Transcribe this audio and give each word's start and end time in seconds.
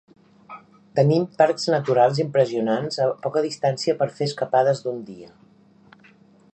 Tenim 0.99 1.27
parcs 1.41 1.67
naturals 1.73 2.21
impressionants 2.23 2.97
a 3.05 3.07
poca 3.27 3.45
distància 3.49 3.97
per 4.01 4.09
fer 4.17 4.31
escapades 4.31 4.83
d'un 4.89 5.01
dia. 5.13 5.33